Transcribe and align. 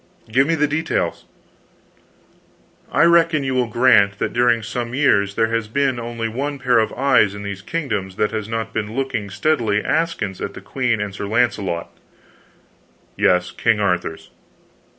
"Give 0.31 0.47
me 0.47 0.55
the 0.55 0.65
details." 0.67 1.25
"I 2.91 3.03
reckon 3.03 3.43
you 3.43 3.53
will 3.53 3.67
grant 3.67 4.17
that 4.17 4.33
during 4.33 4.63
some 4.63 4.95
years 4.95 5.35
there 5.35 5.49
has 5.53 5.67
been 5.67 5.99
only 5.99 6.27
one 6.27 6.57
pair 6.57 6.79
of 6.79 6.91
eyes 6.93 7.35
in 7.35 7.43
these 7.43 7.61
kingdoms 7.61 8.15
that 8.15 8.31
has 8.31 8.49
not 8.49 8.73
been 8.73 8.95
looking 8.95 9.29
steadily 9.29 9.77
askance 9.81 10.41
at 10.41 10.55
the 10.55 10.59
queen 10.61 10.99
and 11.01 11.13
Sir 11.13 11.27
Launcelot" 11.27 11.95
"Yes, 13.25 13.51
King 13.51 13.79
Arthur's." 13.79 14.31